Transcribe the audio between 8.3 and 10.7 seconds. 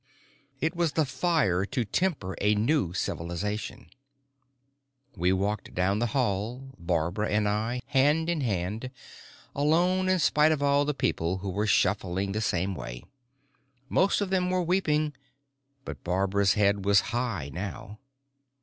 hand, alone in spite of